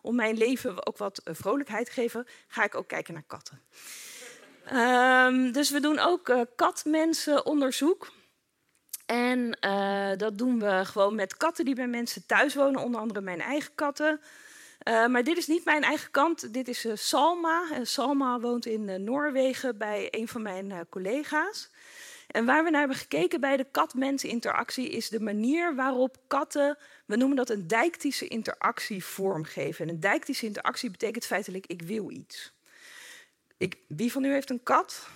om 0.02 0.16
mijn 0.16 0.38
leven 0.38 0.88
ook 0.88 0.98
wat 0.98 1.18
eh, 1.18 1.34
vrolijkheid 1.36 1.86
te 1.86 1.92
geven, 1.92 2.28
ga 2.48 2.64
ik 2.64 2.76
ook 2.76 2.88
kijken 2.88 3.14
naar 3.14 3.24
katten. 3.28 3.62
Um, 4.74 5.52
dus 5.52 5.70
we 5.70 5.80
doen 5.80 6.00
ook 6.00 6.30
uh, 6.30 6.42
katmensenonderzoek. 6.56 8.12
En 9.06 9.58
uh, 9.62 10.12
dat 10.18 10.38
doen 10.38 10.60
we 10.60 10.82
gewoon 10.86 11.16
met 11.16 11.38
katten 11.38 11.66
die 11.66 11.76
bij 11.76 11.88
mensen 11.88 12.26
thuis 12.26 12.56
wonen, 12.56 12.82
onder 12.82 13.02
andere 13.02 13.22
mijn 13.22 13.42
eigen 13.42 13.76
katten. 13.76 14.22
Uh, 14.84 15.08
maar 15.08 15.24
dit 15.24 15.38
is 15.38 15.48
niet 15.48 15.66
mijn 15.66 15.84
eigen 15.84 16.12
kant. 16.12 16.54
Dit 16.54 16.68
is 16.68 16.86
uh, 16.86 16.92
Salma. 16.96 17.70
En 17.72 17.88
Salma 17.88 18.40
woont 18.40 18.66
in 18.66 18.88
uh, 18.88 18.96
Noorwegen 18.96 19.78
bij 19.78 20.08
een 20.12 20.28
van 20.28 20.42
mijn 20.42 20.88
collega's. 20.90 21.70
En 22.28 22.46
waar 22.46 22.64
we 22.64 22.70
naar 22.70 22.80
hebben 22.80 22.98
gekeken 22.98 23.40
bij 23.40 23.58
de 23.58 23.66
kat-mens-interactie 23.72 24.90
is 24.90 25.10
de 25.10 25.20
manier 25.20 25.76
waarop 25.76 26.18
katten, 26.28 26.78
we 27.06 27.16
noemen 27.16 27.38
dat 27.38 27.50
een 27.50 27.68
dijktische 27.68 28.28
interactie 28.28 29.04
vormgeven. 29.04 29.88
En 29.88 29.94
een 29.94 30.00
dijktische 30.00 30.46
interactie 30.46 30.92
betekent 30.92 31.26
feitelijk 31.26 31.68
ik 31.68 31.82
wil 31.82 32.12
iets. 32.12 32.54
Ik, 33.58 33.78
wie 33.88 34.12
van 34.12 34.24
u 34.24 34.32
heeft 34.32 34.50
een 34.50 34.64
kat? 34.64 35.08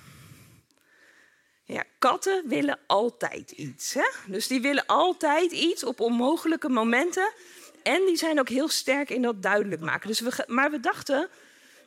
Ja, 1.64 1.84
katten 2.00 2.48
willen 2.48 2.80
altijd 2.88 3.52
iets. 3.52 3.94
Hè? 3.94 4.10
Dus 4.28 4.48
die 4.48 4.62
willen 4.62 4.86
altijd 4.86 5.52
iets 5.52 5.84
op 5.84 6.00
onmogelijke 6.00 6.70
momenten. 6.70 7.34
En 7.88 8.06
die 8.06 8.16
zijn 8.16 8.40
ook 8.40 8.50
heel 8.50 8.68
sterk 8.68 9.10
in 9.10 9.22
dat 9.22 9.42
duidelijk 9.42 9.82
maken. 9.82 10.08
Dus 10.08 10.20
we, 10.20 10.44
maar 10.48 10.72
we 10.72 10.80
dachten, 10.80 11.30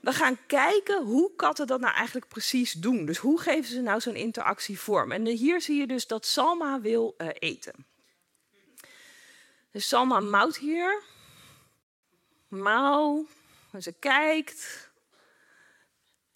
we 0.00 0.12
gaan 0.12 0.38
kijken 0.46 1.02
hoe 1.02 1.34
katten 1.36 1.66
dat 1.66 1.80
nou 1.80 1.94
eigenlijk 1.94 2.28
precies 2.28 2.72
doen. 2.72 3.04
Dus 3.04 3.18
hoe 3.18 3.40
geven 3.40 3.70
ze 3.70 3.80
nou 3.80 4.00
zo'n 4.00 4.14
interactie 4.14 4.78
vorm? 4.78 5.12
En 5.12 5.26
hier 5.26 5.60
zie 5.60 5.80
je 5.80 5.86
dus 5.86 6.06
dat 6.06 6.26
Salma 6.26 6.80
wil 6.80 7.14
uh, 7.18 7.28
eten. 7.38 7.86
Dus 9.70 9.88
Salma 9.88 10.20
mouwt 10.20 10.56
hier. 10.56 11.02
Mouw. 12.48 13.26
Ze 13.78 13.92
kijkt. 13.92 14.90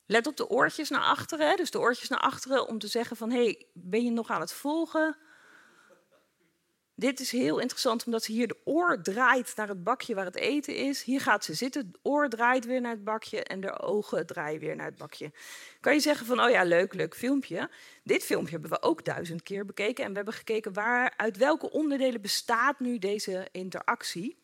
Let 0.07 0.27
op 0.27 0.37
de 0.37 0.49
oortjes 0.49 0.89
naar 0.89 1.05
achteren. 1.05 1.57
Dus 1.57 1.71
de 1.71 1.81
oortjes 1.81 2.09
naar 2.09 2.21
achteren 2.21 2.67
om 2.67 2.79
te 2.79 2.89
zeggen 2.89 3.17
van... 3.17 3.31
hé, 3.31 3.45
hey, 3.45 3.67
ben 3.73 4.05
je 4.05 4.11
nog 4.11 4.31
aan 4.31 4.41
het 4.41 4.53
volgen? 4.53 5.17
Dit 6.97 7.21
is 7.21 7.31
heel 7.31 7.59
interessant 7.59 8.05
omdat 8.05 8.23
ze 8.23 8.33
hier 8.33 8.47
de 8.47 8.61
oor 8.65 9.03
draait 9.03 9.53
naar 9.57 9.69
het 9.69 9.85
bakje 9.85 10.15
waar 10.15 10.25
het 10.25 10.37
eten 10.37 10.77
is. 10.77 11.03
Hier 11.03 11.21
gaat 11.21 11.45
ze 11.45 11.55
zitten, 11.55 11.93
de 11.93 11.99
oor 12.03 12.29
draait 12.29 12.65
weer 12.65 12.81
naar 12.81 12.93
het 12.93 13.05
bakje 13.05 13.43
en 13.45 13.61
de 13.61 13.81
ogen 13.81 14.27
draaien 14.27 14.61
weer 14.61 14.77
naar 14.77 14.87
het 14.87 14.99
bakje. 14.99 15.33
Kan 15.81 15.95
je 15.95 16.01
zeggen 16.01 16.27
van, 16.27 16.41
oh 16.41 16.51
ja, 16.51 16.65
leuk, 16.65 16.95
leuk 16.95 17.17
filmpje. 17.17 17.71
Dit 18.03 18.25
filmpje 18.25 18.53
hebben 18.53 18.71
we 18.71 18.83
ook 18.83 19.05
duizend 19.05 19.43
keer 19.43 19.67
bekeken 19.67 20.05
en 20.05 20.11
we 20.11 20.17
hebben 20.17 20.35
gekeken 20.35 20.73
waar, 20.73 21.15
uit 21.17 21.37
welke 21.37 21.71
onderdelen 21.71 22.21
bestaat 22.21 22.81
nu 22.81 22.99
deze 22.99 23.49
interactie. 23.53 24.43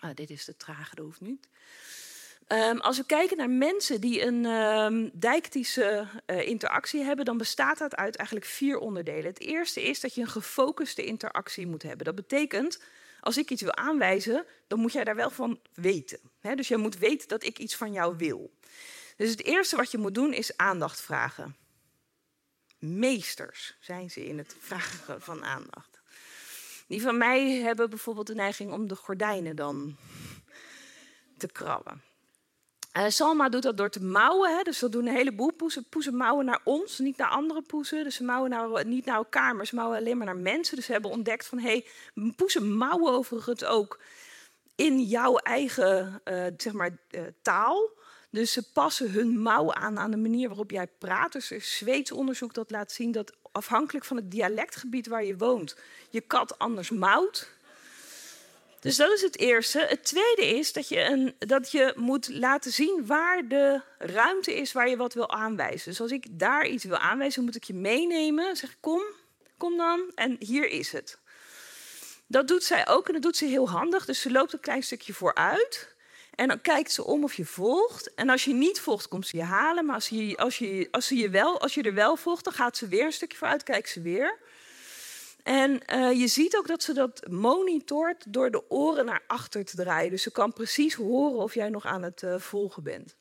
Ah, 0.00 0.14
dit 0.14 0.30
is 0.30 0.44
de 0.44 0.56
trage, 0.56 0.94
dat 0.94 1.04
hoeft 1.04 1.20
niet. 1.20 1.48
Um, 2.52 2.80
als 2.80 2.96
we 2.96 3.04
kijken 3.04 3.36
naar 3.36 3.50
mensen 3.50 4.00
die 4.00 4.22
een 4.22 4.44
um, 4.44 5.10
dijktische 5.12 6.06
uh, 6.26 6.46
interactie 6.46 7.02
hebben, 7.02 7.24
dan 7.24 7.38
bestaat 7.38 7.78
dat 7.78 7.96
uit 7.96 8.16
eigenlijk 8.16 8.48
vier 8.48 8.78
onderdelen. 8.78 9.24
Het 9.24 9.40
eerste 9.40 9.82
is 9.82 10.00
dat 10.00 10.14
je 10.14 10.20
een 10.20 10.28
gefocuste 10.28 11.04
interactie 11.04 11.66
moet 11.66 11.82
hebben. 11.82 12.04
Dat 12.04 12.14
betekent, 12.14 12.82
als 13.20 13.38
ik 13.38 13.50
iets 13.50 13.62
wil 13.62 13.74
aanwijzen, 13.74 14.44
dan 14.66 14.78
moet 14.78 14.92
jij 14.92 15.04
daar 15.04 15.14
wel 15.14 15.30
van 15.30 15.60
weten. 15.74 16.18
Dus 16.54 16.68
je 16.68 16.76
moet 16.76 16.98
weten 16.98 17.28
dat 17.28 17.44
ik 17.44 17.58
iets 17.58 17.76
van 17.76 17.92
jou 17.92 18.16
wil. 18.16 18.50
Dus 19.16 19.30
het 19.30 19.42
eerste 19.42 19.76
wat 19.76 19.90
je 19.90 19.98
moet 19.98 20.14
doen 20.14 20.32
is 20.32 20.56
aandacht 20.56 21.00
vragen. 21.00 21.56
Meesters 22.78 23.76
zijn 23.80 24.10
ze 24.10 24.26
in 24.26 24.38
het 24.38 24.56
vragen 24.68 25.22
van 25.22 25.44
aandacht. 25.44 26.00
Die 26.86 27.02
van 27.02 27.18
mij 27.18 27.50
hebben 27.50 27.90
bijvoorbeeld 27.90 28.26
de 28.26 28.34
neiging 28.34 28.72
om 28.72 28.88
de 28.88 28.96
gordijnen 28.96 29.56
dan 29.56 29.96
te 31.36 31.46
krabben. 31.46 32.07
Uh, 32.98 33.04
Salma 33.08 33.48
doet 33.48 33.62
dat 33.62 33.76
door 33.76 33.90
te 33.90 34.04
mouwen. 34.04 34.56
Hè? 34.56 34.62
Dus 34.62 34.78
dat 34.78 34.92
doen 34.92 35.06
een 35.06 35.14
heleboel 35.14 35.52
poezen. 35.52 35.84
Poezen 35.88 36.16
mouwen 36.16 36.44
naar 36.44 36.60
ons, 36.64 36.98
niet 36.98 37.16
naar 37.16 37.28
andere 37.28 37.62
poezen. 37.62 38.04
Dus 38.04 38.14
ze 38.14 38.24
mouwen 38.24 38.50
nou, 38.50 38.84
niet 38.84 39.04
naar 39.04 39.16
elkaar, 39.16 39.56
maar 39.56 39.66
ze 39.66 39.74
mouwen 39.74 39.98
alleen 39.98 40.16
maar 40.16 40.26
naar 40.26 40.36
mensen. 40.36 40.76
Dus 40.76 40.86
ze 40.86 40.92
hebben 40.92 41.10
ontdekt 41.10 41.46
van, 41.46 41.58
hé, 41.58 41.84
hey, 42.14 42.32
poezen 42.36 42.76
mouwen 42.76 43.12
overigens 43.12 43.64
ook 43.64 44.00
in 44.74 45.02
jouw 45.02 45.36
eigen 45.36 46.20
uh, 46.24 46.46
zeg 46.56 46.72
maar, 46.72 46.98
taal. 47.42 47.90
Dus 48.30 48.52
ze 48.52 48.72
passen 48.72 49.10
hun 49.10 49.40
mouw 49.42 49.72
aan 49.72 49.98
aan 49.98 50.10
de 50.10 50.16
manier 50.16 50.48
waarop 50.48 50.70
jij 50.70 50.86
praat. 50.86 51.32
Dus 51.32 51.50
er 51.50 51.56
is 51.56 51.76
Zweeds 51.76 52.12
onderzoek 52.12 52.54
dat 52.54 52.70
laat 52.70 52.92
zien 52.92 53.12
dat 53.12 53.32
afhankelijk 53.52 54.04
van 54.04 54.16
het 54.16 54.30
dialectgebied 54.30 55.06
waar 55.06 55.24
je 55.24 55.36
woont, 55.36 55.76
je 56.10 56.20
kat 56.20 56.58
anders 56.58 56.90
mouwt. 56.90 57.56
Dus 58.80 58.96
dat 58.96 59.12
is 59.12 59.22
het 59.22 59.38
eerste. 59.38 59.86
Het 59.88 60.04
tweede 60.04 60.46
is 60.46 60.72
dat 60.72 60.88
je, 60.88 61.04
een, 61.04 61.34
dat 61.38 61.70
je 61.70 61.92
moet 61.96 62.28
laten 62.28 62.72
zien 62.72 63.06
waar 63.06 63.48
de 63.48 63.80
ruimte 63.98 64.54
is 64.54 64.72
waar 64.72 64.88
je 64.88 64.96
wat 64.96 65.14
wil 65.14 65.30
aanwijzen. 65.30 65.90
Dus 65.90 66.00
als 66.00 66.10
ik 66.10 66.26
daar 66.30 66.66
iets 66.66 66.84
wil 66.84 66.96
aanwijzen, 66.96 67.44
moet 67.44 67.56
ik 67.56 67.64
je 67.64 67.74
meenemen. 67.74 68.56
Zeg, 68.56 68.76
kom, 68.80 69.02
kom 69.56 69.76
dan. 69.76 70.12
En 70.14 70.36
hier 70.38 70.68
is 70.68 70.92
het. 70.92 71.18
Dat 72.26 72.48
doet 72.48 72.64
zij 72.64 72.88
ook 72.88 73.06
en 73.06 73.12
dat 73.12 73.22
doet 73.22 73.36
ze 73.36 73.44
heel 73.44 73.70
handig. 73.70 74.04
Dus 74.04 74.20
ze 74.20 74.30
loopt 74.30 74.52
een 74.52 74.60
klein 74.60 74.82
stukje 74.82 75.12
vooruit. 75.12 75.96
En 76.34 76.48
dan 76.48 76.60
kijkt 76.60 76.92
ze 76.92 77.04
om 77.04 77.24
of 77.24 77.34
je 77.34 77.44
volgt. 77.44 78.14
En 78.14 78.28
als 78.28 78.44
je 78.44 78.52
niet 78.52 78.80
volgt, 78.80 79.08
komt 79.08 79.26
ze 79.26 79.36
je 79.36 79.42
halen. 79.42 79.84
Maar 79.84 79.94
als 79.94 80.08
je, 80.08 80.36
als 80.36 80.58
je, 80.58 80.88
als 80.90 81.06
ze 81.06 81.16
je, 81.16 81.30
wel, 81.30 81.60
als 81.60 81.74
je 81.74 81.82
er 81.82 81.94
wel 81.94 82.16
volgt, 82.16 82.44
dan 82.44 82.52
gaat 82.52 82.76
ze 82.76 82.88
weer 82.88 83.04
een 83.04 83.12
stukje 83.12 83.38
vooruit, 83.38 83.62
kijkt 83.62 83.88
ze 83.88 84.00
weer. 84.00 84.38
En 85.48 85.80
uh, 85.92 86.12
je 86.20 86.26
ziet 86.26 86.56
ook 86.56 86.66
dat 86.66 86.82
ze 86.82 86.92
dat 86.92 87.26
monitort 87.30 88.24
door 88.32 88.50
de 88.50 88.70
oren 88.70 89.04
naar 89.04 89.22
achter 89.26 89.64
te 89.64 89.76
draaien. 89.76 90.10
Dus 90.10 90.22
ze 90.22 90.30
kan 90.30 90.52
precies 90.52 90.94
horen 90.94 91.38
of 91.38 91.54
jij 91.54 91.68
nog 91.68 91.86
aan 91.86 92.02
het 92.02 92.22
uh, 92.22 92.38
volgen 92.38 92.82
bent. 92.82 93.16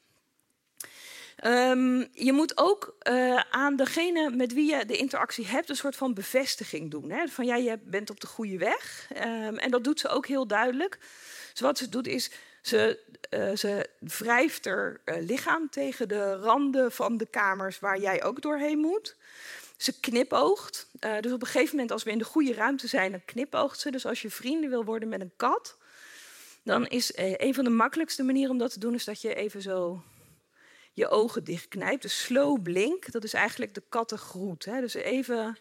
Um, 1.46 2.08
je 2.12 2.32
moet 2.34 2.58
ook 2.58 2.96
uh, 3.10 3.40
aan 3.50 3.76
degene 3.76 4.30
met 4.30 4.54
wie 4.54 4.76
je 4.76 4.86
de 4.86 4.98
interactie 4.98 5.46
hebt 5.46 5.70
een 5.70 5.76
soort 5.76 5.96
van 5.96 6.14
bevestiging 6.14 6.92
doen. 6.92 7.10
Hè? 7.10 7.28
Van 7.28 7.46
ja, 7.46 7.56
je 7.56 7.80
bent 7.84 8.10
op 8.10 8.20
de 8.20 8.28
goede 8.28 8.58
weg. 8.58 9.10
Um, 9.16 9.58
en 9.58 9.72
dat 9.72 9.84
doet 9.84 10.00
ze 10.00 10.08
ook 10.08 10.28
heel 10.28 10.48
duidelijk. 10.48 10.98
Dus 11.52 11.62
wat 11.62 11.78
ze 11.78 11.90
doet 11.90 12.08
is, 12.08 12.32
ze, 12.62 13.00
uh, 13.30 13.56
ze 13.56 13.90
wrijft 14.00 14.66
uh, 14.68 14.94
lichaam 15.06 15.70
tegen 15.70 16.08
de 16.08 16.36
randen 16.36 16.92
van 16.92 17.18
de 17.18 17.26
kamers 17.26 17.80
waar 17.80 18.00
jij 18.00 18.24
ook 18.24 18.42
doorheen 18.42 18.80
moet. 18.80 19.16
Ze 19.78 20.00
knipoogt. 20.00 20.88
Uh, 21.00 21.20
dus 21.20 21.32
op 21.32 21.42
een 21.42 21.48
gegeven 21.48 21.72
moment, 21.72 21.92
als 21.92 22.04
we 22.04 22.12
in 22.12 22.18
de 22.18 22.24
goede 22.24 22.54
ruimte 22.54 22.88
zijn, 22.88 23.12
dan 23.12 23.26
knipoogt 23.26 23.80
ze. 23.80 23.92
Dus 23.92 24.06
als 24.06 24.22
je 24.22 24.30
vrienden 24.30 24.70
wil 24.70 24.86
worden 24.86 25.10
met 25.10 25.22
een 25.22 25.34
kat, 25.36 25.78
dan 26.64 26.88
is 26.88 27.12
een 27.16 27.54
van 27.54 27.64
de 27.64 27.70
makkelijkste 27.70 28.24
manieren 28.24 28.52
om 28.52 28.58
dat 28.58 28.74
te 28.74 28.80
doen, 28.80 28.94
is 28.94 29.06
dat 29.06 29.22
je 29.22 29.34
even 29.34 29.62
zo 29.62 30.04
je 30.98 31.10
ogen 31.10 31.44
dichtknijpt. 31.44 32.02
De 32.02 32.08
slow 32.08 32.62
blink, 32.62 33.12
dat 33.12 33.24
is 33.24 33.34
eigenlijk 33.34 33.74
de 33.74 33.84
kattengroet. 33.90 34.66
Hè? 34.66 34.82
Dus 34.82 34.94
even. 34.94 35.58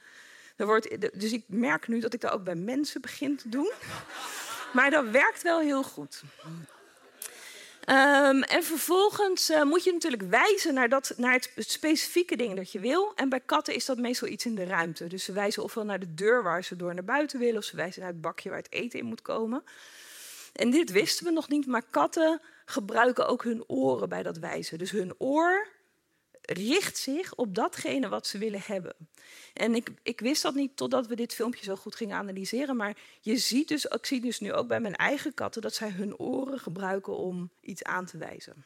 Er 0.57 0.67
wordt, 0.67 1.21
dus 1.21 1.33
ik 1.33 1.45
merk 1.47 1.89
nu 1.89 2.01
dat 2.01 2.15
ik 2.15 2.21
dat 2.21 2.33
ook 2.33 2.45
bij 2.45 2.55
mensen 2.55 3.01
begin 3.01 3.37
te 3.37 3.49
doen. 3.49 3.73
Maar 4.73 4.91
dat 4.91 5.09
werkt 5.09 5.43
wel 5.43 5.61
heel 5.61 5.83
goed. 5.83 6.23
Um, 7.89 8.43
en 8.43 8.63
vervolgens 8.65 9.51
uh, 9.51 9.63
moet 9.63 9.85
je 9.85 9.93
natuurlijk 9.93 10.23
wijzen 10.23 10.75
naar, 10.75 10.89
dat, 10.89 11.13
naar 11.17 11.33
het 11.33 11.51
specifieke 11.57 12.37
ding 12.37 12.57
dat 12.57 12.73
je 12.73 12.81
wil. 12.81 13.13
En 13.15 13.29
bij 13.29 13.41
katten 13.41 13.75
is 13.75 13.85
dat 13.85 13.99
meestal 13.99 14.29
iets 14.29 14.47
in 14.47 14.55
de 14.55 14.65
ruimte. 14.65 15.07
Dus 15.07 15.25
ze 15.25 15.33
wijzen 15.33 15.63
ofwel 15.63 15.85
naar 15.85 15.99
de 15.99 16.15
deur 16.15 16.43
waar 16.43 16.65
ze 16.65 16.77
door 16.77 16.95
naar 16.95 17.05
buiten 17.05 17.39
willen, 17.39 17.57
of 17.57 17.65
ze 17.65 17.77
wijzen 17.77 18.01
naar 18.01 18.11
het 18.11 18.21
bakje 18.21 18.49
waar 18.49 18.59
het 18.59 18.73
eten 18.73 18.99
in 18.99 19.05
moet 19.05 19.23
komen. 19.23 19.65
En 20.53 20.71
dit 20.71 20.93
wisten 20.93 21.27
we 21.27 21.33
nog 21.33 21.49
niet, 21.49 21.67
maar 21.67 21.83
katten 21.91 22.41
gebruiken 22.65 23.27
ook 23.27 23.43
hun 23.43 23.65
oren 23.67 24.09
bij 24.09 24.23
dat 24.23 24.39
wijzen. 24.39 24.79
Dus 24.79 24.91
hun 24.91 25.15
oor 25.19 25.69
richt 26.47 26.99
zich 26.99 27.35
op 27.35 27.55
datgene 27.55 28.09
wat 28.09 28.27
ze 28.27 28.39
willen 28.39 28.63
hebben. 28.65 28.95
En 29.53 29.75
ik, 29.75 29.91
ik 30.03 30.21
wist 30.21 30.43
dat 30.43 30.55
niet 30.55 30.77
totdat 30.77 31.07
we 31.07 31.17
dit 31.17 31.35
filmpje 31.35 31.65
zo 31.65 31.77
goed 31.77 31.95
gingen 31.95 32.17
analyseren. 32.17 32.77
Maar 32.77 32.97
je 33.21 33.37
ziet 33.37 33.69
dus, 33.69 33.85
ik 33.85 34.07
zie 34.07 34.21
dus 34.21 34.41
nu 34.41 34.53
ook 34.53 34.69
bij 34.69 34.81
mijn 34.81 34.97
eigen 34.97 35.35
katten 35.35 35.63
dat 35.63 35.75
zij 35.75 35.91
hun 35.91 36.19
oren 36.19 36.59
gebruiken 36.59 37.17
om 37.17 37.51
iets 37.61 37.83
aan 37.83 38.07
te 38.07 38.19
wijzen. 38.19 38.65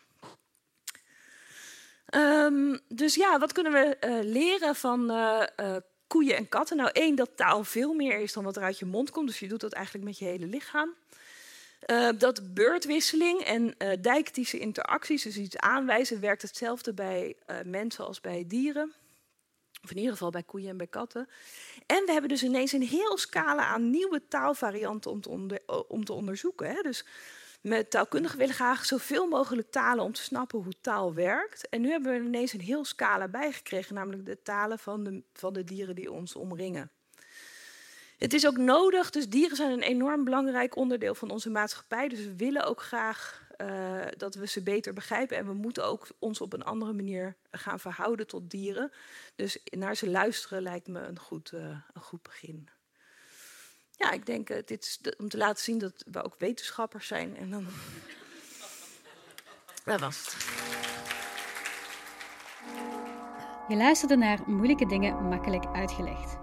Um, 2.15 2.81
dus 2.89 3.15
ja, 3.15 3.39
wat 3.39 3.53
kunnen 3.53 3.73
we 3.73 3.97
uh, 4.07 4.19
leren 4.23 4.75
van 4.75 5.11
uh, 5.11 5.43
uh, 5.61 5.77
koeien 6.07 6.37
en 6.37 6.49
katten? 6.49 6.77
Nou, 6.77 6.91
één, 6.93 7.15
dat 7.15 7.31
taal 7.35 7.65
veel 7.65 7.95
meer 7.95 8.19
is 8.19 8.33
dan 8.33 8.45
wat 8.45 8.57
er 8.57 8.63
uit 8.63 8.79
je 8.79 8.87
mond 8.87 9.11
komt. 9.11 9.27
Dus 9.27 9.39
je 9.39 9.49
doet 9.49 9.61
dat 9.61 9.73
eigenlijk 9.73 10.05
met 10.05 10.19
je 10.19 10.25
hele 10.25 10.47
lichaam. 10.47 10.95
Uh, 11.87 12.09
dat 12.19 12.55
beurtwisseling 12.55 13.41
en 13.41 13.75
uh, 13.79 13.93
dijktische 14.01 14.59
interacties, 14.59 15.23
dus 15.23 15.37
iets 15.37 15.57
aanwijzen, 15.57 16.21
werkt 16.21 16.43
hetzelfde 16.43 16.95
bij 16.95 17.37
uh, 17.47 17.57
mensen 17.65 18.07
als 18.07 18.21
bij 18.21 18.45
dieren. 18.47 18.93
Of 19.83 19.91
in 19.91 19.97
ieder 19.97 20.13
geval 20.13 20.31
bij 20.31 20.43
koeien 20.43 20.69
en 20.69 20.77
bij 20.77 20.87
katten. 20.87 21.29
En 21.87 22.05
we 22.05 22.13
hebben 22.13 22.31
dus 22.31 22.43
ineens 22.43 22.73
een 22.73 22.83
heel 22.83 23.19
scala 23.19 23.67
aan 23.67 23.91
nieuwe 23.91 24.23
taalvarianten 24.29 25.11
om 25.11 25.21
te, 25.21 25.85
om 25.89 26.05
te 26.05 26.13
onderzoeken. 26.13 26.71
Hè. 26.71 26.83
Dus 26.83 27.05
met 27.61 27.91
taalkundigen 27.91 28.39
willen 28.39 28.55
graag 28.55 28.85
zoveel 28.85 29.27
mogelijk 29.27 29.71
talen 29.71 30.05
om 30.05 30.13
te 30.13 30.23
snappen 30.23 30.63
hoe 30.63 30.81
taal 30.81 31.15
werkt. 31.15 31.69
En 31.69 31.81
nu 31.81 31.91
hebben 31.91 32.13
we 32.13 32.27
ineens 32.27 32.53
een 32.53 32.61
heel 32.61 32.85
scala 32.85 33.29
bijgekregen, 33.29 33.95
namelijk 33.95 34.27
de 34.27 34.43
talen 34.43 34.79
van 34.79 35.05
de, 35.05 35.23
van 35.33 35.53
de 35.53 35.65
dieren 35.65 35.95
die 35.95 36.13
ons 36.13 36.35
omringen. 36.35 36.91
Het 38.21 38.33
is 38.33 38.47
ook 38.47 38.57
nodig, 38.57 39.11
dus 39.11 39.29
dieren 39.29 39.57
zijn 39.57 39.71
een 39.71 39.83
enorm 39.83 40.25
belangrijk 40.25 40.77
onderdeel 40.77 41.15
van 41.15 41.31
onze 41.31 41.50
maatschappij. 41.50 42.09
Dus 42.09 42.19
we 42.19 42.37
willen 42.37 42.65
ook 42.65 42.83
graag 42.83 43.49
uh, 43.61 44.06
dat 44.17 44.35
we 44.35 44.47
ze 44.47 44.63
beter 44.63 44.93
begrijpen. 44.93 45.37
En 45.37 45.47
we 45.47 45.52
moeten 45.52 45.85
ook 45.85 46.09
ons 46.19 46.41
op 46.41 46.52
een 46.52 46.65
andere 46.65 46.93
manier 46.93 47.37
gaan 47.50 47.80
verhouden 47.80 48.26
tot 48.26 48.50
dieren. 48.50 48.93
Dus 49.35 49.59
naar 49.65 49.97
ze 49.97 50.11
luisteren 50.11 50.63
lijkt 50.63 50.89
me 50.89 51.00
een 51.00 51.19
goed, 51.19 51.52
uh, 51.52 51.61
een 51.93 52.02
goed 52.02 52.23
begin. 52.23 52.69
Ja, 53.91 54.11
ik 54.11 54.26
denk, 54.26 54.50
uh, 54.50 54.56
dit 54.65 54.85
is 54.85 55.00
om 55.19 55.28
te 55.28 55.37
laten 55.37 55.65
zien 55.65 55.78
dat 55.78 56.04
we 56.11 56.23
ook 56.23 56.35
wetenschappers 56.39 57.06
zijn. 57.06 57.37
En 57.37 57.50
dan. 57.50 57.67
Dat 59.85 60.00
was 60.00 60.19
het. 60.19 60.37
Je 63.69 63.76
luisterde 63.76 64.17
naar 64.17 64.41
Moeilijke 64.47 64.87
Dingen 64.87 65.28
Makkelijk 65.28 65.67
Uitgelegd. 65.67 66.39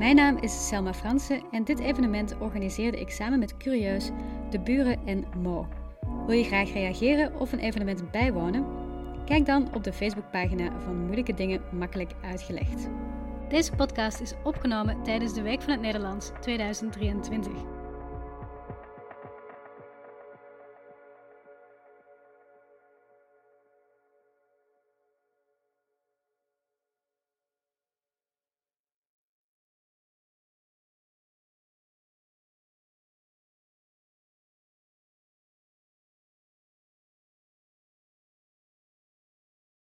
Mijn 0.00 0.16
naam 0.16 0.36
is 0.36 0.68
Selma 0.68 0.94
Fransen 0.94 1.42
en 1.50 1.64
dit 1.64 1.78
evenement 1.78 2.38
organiseerde 2.38 3.00
ik 3.00 3.10
samen 3.10 3.38
met 3.38 3.56
Curieus, 3.56 4.10
De 4.50 4.60
Buren 4.60 5.06
en 5.06 5.24
Mo. 5.42 5.66
Wil 6.26 6.36
je 6.36 6.44
graag 6.44 6.72
reageren 6.72 7.40
of 7.40 7.52
een 7.52 7.58
evenement 7.58 8.10
bijwonen? 8.10 8.66
Kijk 9.24 9.46
dan 9.46 9.74
op 9.74 9.84
de 9.84 9.92
Facebookpagina 9.92 10.80
van 10.84 11.04
Moeilijke 11.04 11.34
Dingen 11.34 11.62
Makkelijk 11.70 12.12
Uitgelegd. 12.22 12.88
Deze 13.48 13.72
podcast 13.72 14.20
is 14.20 14.34
opgenomen 14.44 15.02
tijdens 15.02 15.34
de 15.34 15.42
Week 15.42 15.62
van 15.62 15.72
het 15.72 15.80
Nederlands 15.80 16.30
2023. 16.40 17.52